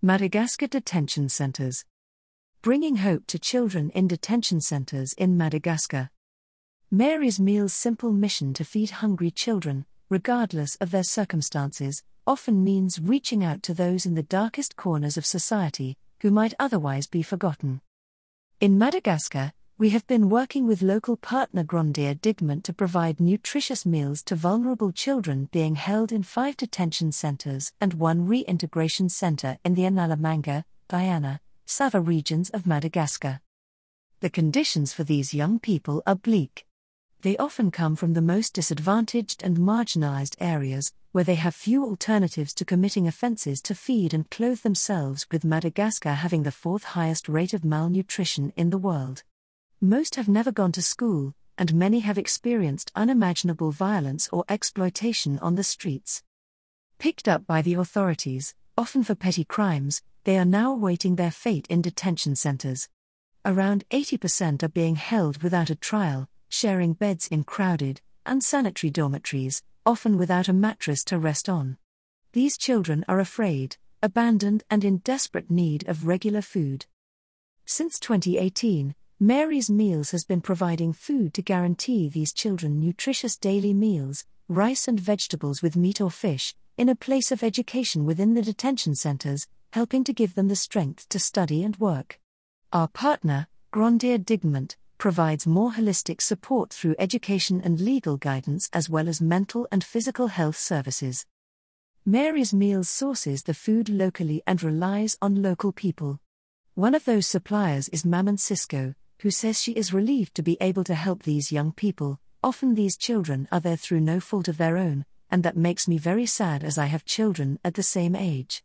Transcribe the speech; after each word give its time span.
Madagascar 0.00 0.68
Detention 0.68 1.28
Centers. 1.28 1.84
Bringing 2.62 2.98
hope 2.98 3.26
to 3.26 3.36
children 3.36 3.90
in 3.90 4.06
detention 4.06 4.60
centers 4.60 5.12
in 5.14 5.36
Madagascar. 5.36 6.10
Mary's 6.88 7.40
Meal's 7.40 7.72
simple 7.72 8.12
mission 8.12 8.54
to 8.54 8.64
feed 8.64 8.90
hungry 8.90 9.32
children, 9.32 9.86
regardless 10.08 10.76
of 10.76 10.92
their 10.92 11.02
circumstances, 11.02 12.04
often 12.28 12.62
means 12.62 13.00
reaching 13.00 13.42
out 13.42 13.60
to 13.64 13.74
those 13.74 14.06
in 14.06 14.14
the 14.14 14.22
darkest 14.22 14.76
corners 14.76 15.16
of 15.16 15.26
society 15.26 15.96
who 16.20 16.30
might 16.30 16.54
otherwise 16.60 17.08
be 17.08 17.20
forgotten. 17.20 17.80
In 18.60 18.78
Madagascar, 18.78 19.52
we 19.80 19.90
have 19.90 20.04
been 20.08 20.28
working 20.28 20.66
with 20.66 20.82
local 20.82 21.16
partner 21.16 21.62
Grandir 21.62 22.16
Dignement 22.16 22.64
to 22.64 22.72
provide 22.72 23.20
nutritious 23.20 23.86
meals 23.86 24.24
to 24.24 24.34
vulnerable 24.34 24.90
children 24.90 25.48
being 25.52 25.76
held 25.76 26.10
in 26.10 26.24
five 26.24 26.56
detention 26.56 27.12
centers 27.12 27.72
and 27.80 27.94
one 27.94 28.26
reintegration 28.26 29.08
center 29.08 29.56
in 29.64 29.74
the 29.74 29.82
Analamanga, 29.82 30.64
Diana, 30.88 31.40
Sava 31.64 32.00
regions 32.00 32.50
of 32.50 32.66
Madagascar. 32.66 33.40
The 34.18 34.30
conditions 34.30 34.92
for 34.92 35.04
these 35.04 35.32
young 35.32 35.60
people 35.60 36.02
are 36.08 36.16
bleak. 36.16 36.66
They 37.22 37.36
often 37.36 37.70
come 37.70 37.94
from 37.94 38.14
the 38.14 38.20
most 38.20 38.54
disadvantaged 38.54 39.44
and 39.44 39.58
marginalized 39.58 40.34
areas, 40.40 40.92
where 41.12 41.22
they 41.22 41.36
have 41.36 41.54
few 41.54 41.84
alternatives 41.84 42.52
to 42.54 42.64
committing 42.64 43.06
offenses 43.06 43.62
to 43.62 43.76
feed 43.76 44.12
and 44.12 44.28
clothe 44.28 44.62
themselves, 44.62 45.24
with 45.30 45.44
Madagascar 45.44 46.14
having 46.14 46.42
the 46.42 46.50
fourth 46.50 46.82
highest 46.82 47.28
rate 47.28 47.54
of 47.54 47.64
malnutrition 47.64 48.52
in 48.56 48.70
the 48.70 48.78
world. 48.78 49.22
Most 49.80 50.16
have 50.16 50.28
never 50.28 50.50
gone 50.50 50.72
to 50.72 50.82
school, 50.82 51.34
and 51.56 51.72
many 51.72 52.00
have 52.00 52.18
experienced 52.18 52.90
unimaginable 52.96 53.70
violence 53.70 54.28
or 54.32 54.44
exploitation 54.48 55.38
on 55.38 55.54
the 55.54 55.62
streets. 55.62 56.24
Picked 56.98 57.28
up 57.28 57.46
by 57.46 57.62
the 57.62 57.74
authorities, 57.74 58.56
often 58.76 59.04
for 59.04 59.14
petty 59.14 59.44
crimes, 59.44 60.02
they 60.24 60.36
are 60.36 60.44
now 60.44 60.72
awaiting 60.72 61.14
their 61.14 61.30
fate 61.30 61.64
in 61.70 61.80
detention 61.80 62.34
centers. 62.34 62.88
Around 63.44 63.84
80% 63.90 64.64
are 64.64 64.68
being 64.68 64.96
held 64.96 65.44
without 65.44 65.70
a 65.70 65.76
trial, 65.76 66.28
sharing 66.48 66.94
beds 66.94 67.28
in 67.28 67.44
crowded, 67.44 68.00
unsanitary 68.26 68.90
dormitories, 68.90 69.62
often 69.86 70.18
without 70.18 70.48
a 70.48 70.52
mattress 70.52 71.04
to 71.04 71.20
rest 71.20 71.48
on. 71.48 71.78
These 72.32 72.58
children 72.58 73.04
are 73.06 73.20
afraid, 73.20 73.76
abandoned, 74.02 74.64
and 74.68 74.84
in 74.84 74.98
desperate 74.98 75.52
need 75.52 75.88
of 75.88 76.08
regular 76.08 76.42
food. 76.42 76.86
Since 77.64 78.00
2018, 78.00 78.96
Mary's 79.20 79.68
Meals 79.68 80.12
has 80.12 80.24
been 80.24 80.40
providing 80.40 80.92
food 80.92 81.34
to 81.34 81.42
guarantee 81.42 82.08
these 82.08 82.32
children 82.32 82.78
nutritious 82.78 83.36
daily 83.36 83.74
meals, 83.74 84.24
rice 84.46 84.86
and 84.86 85.00
vegetables 85.00 85.60
with 85.60 85.74
meat 85.74 86.00
or 86.00 86.08
fish, 86.08 86.54
in 86.76 86.88
a 86.88 86.94
place 86.94 87.32
of 87.32 87.42
education 87.42 88.04
within 88.04 88.34
the 88.34 88.42
detention 88.42 88.94
centers, 88.94 89.48
helping 89.72 90.04
to 90.04 90.12
give 90.12 90.36
them 90.36 90.46
the 90.46 90.54
strength 90.54 91.08
to 91.08 91.18
study 91.18 91.64
and 91.64 91.76
work. 91.78 92.20
Our 92.72 92.86
partner, 92.86 93.48
Grandir 93.72 94.18
Dignement, 94.18 94.76
provides 94.98 95.48
more 95.48 95.72
holistic 95.72 96.22
support 96.22 96.72
through 96.72 96.94
education 97.00 97.60
and 97.60 97.80
legal 97.80 98.18
guidance 98.18 98.70
as 98.72 98.88
well 98.88 99.08
as 99.08 99.20
mental 99.20 99.66
and 99.72 99.82
physical 99.82 100.28
health 100.28 100.56
services. 100.56 101.26
Mary's 102.06 102.54
Meals 102.54 102.88
sources 102.88 103.42
the 103.42 103.52
food 103.52 103.88
locally 103.88 104.44
and 104.46 104.62
relies 104.62 105.18
on 105.20 105.42
local 105.42 105.72
people. 105.72 106.20
One 106.76 106.94
of 106.94 107.04
those 107.04 107.26
suppliers 107.26 107.88
is 107.88 108.04
Maman 108.04 108.38
Cisco, 108.38 108.94
who 109.20 109.30
says 109.30 109.60
she 109.60 109.72
is 109.72 109.92
relieved 109.92 110.34
to 110.34 110.42
be 110.42 110.56
able 110.60 110.84
to 110.84 110.94
help 110.94 111.22
these 111.22 111.52
young 111.52 111.72
people. 111.72 112.20
Often 112.42 112.74
these 112.74 112.96
children 112.96 113.48
are 113.50 113.60
there 113.60 113.76
through 113.76 114.00
no 114.00 114.20
fault 114.20 114.48
of 114.48 114.58
their 114.58 114.76
own, 114.76 115.04
and 115.30 115.42
that 115.42 115.56
makes 115.56 115.88
me 115.88 115.98
very 115.98 116.26
sad 116.26 116.62
as 116.62 116.78
I 116.78 116.86
have 116.86 117.04
children 117.04 117.58
at 117.64 117.74
the 117.74 117.82
same 117.82 118.14
age. 118.14 118.62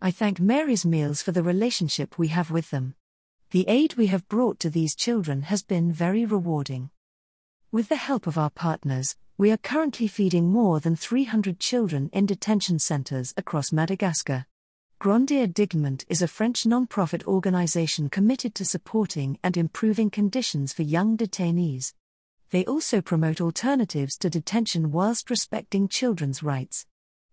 I 0.00 0.10
thank 0.10 0.40
Mary's 0.40 0.86
Meals 0.86 1.22
for 1.22 1.32
the 1.32 1.42
relationship 1.42 2.18
we 2.18 2.28
have 2.28 2.50
with 2.50 2.70
them. 2.70 2.94
The 3.50 3.66
aid 3.68 3.94
we 3.94 4.06
have 4.06 4.28
brought 4.28 4.58
to 4.60 4.70
these 4.70 4.94
children 4.94 5.42
has 5.42 5.62
been 5.62 5.92
very 5.92 6.24
rewarding. 6.24 6.90
With 7.70 7.88
the 7.88 7.96
help 7.96 8.26
of 8.26 8.38
our 8.38 8.50
partners, 8.50 9.16
we 9.36 9.50
are 9.50 9.56
currently 9.56 10.06
feeding 10.06 10.50
more 10.50 10.80
than 10.80 10.96
300 10.96 11.60
children 11.60 12.10
in 12.12 12.26
detention 12.26 12.78
centers 12.78 13.34
across 13.36 13.72
Madagascar. 13.72 14.46
Grandir 15.00 15.46
Dignement 15.46 16.04
is 16.10 16.20
a 16.20 16.28
French 16.28 16.66
non-profit 16.66 17.26
organization 17.26 18.10
committed 18.10 18.54
to 18.54 18.66
supporting 18.66 19.38
and 19.42 19.56
improving 19.56 20.10
conditions 20.10 20.74
for 20.74 20.82
young 20.82 21.16
detainees. 21.16 21.94
They 22.50 22.66
also 22.66 23.00
promote 23.00 23.40
alternatives 23.40 24.18
to 24.18 24.28
detention 24.28 24.92
whilst 24.92 25.30
respecting 25.30 25.88
children's 25.88 26.42
rights. 26.42 26.84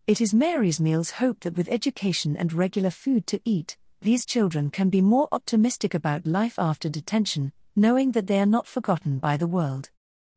It 0.08 0.22
is 0.22 0.34
Mary's 0.34 0.80
Meals 0.80 1.12
hope 1.12 1.42
that 1.42 1.58
with 1.58 1.68
education 1.68 2.38
and 2.38 2.54
regular 2.54 2.90
food 2.90 3.28
to 3.28 3.42
eat, 3.44 3.76
these 4.00 4.26
children 4.26 4.70
can 4.70 4.90
be 4.90 5.02
more 5.02 5.28
optimistic 5.34 5.94
about 5.94 6.26
life 6.26 6.58
after 6.58 6.88
detention, 6.88 7.52
knowing 7.76 8.14
that 8.14 8.28
they 8.28 8.40
are 8.40 8.46
not 8.46 8.66
forgotten 8.66 9.20
by 9.20 9.36
the 9.36 9.46
world. 9.46 9.90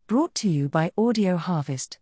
Brought 0.09 0.35
to 0.35 0.49
you 0.49 0.69
by 0.69 0.91
Audio 0.99 1.37
Harvest. 1.37 1.97